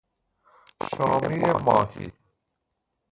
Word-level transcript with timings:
شامی 0.89 1.35
ماهی 1.65 2.07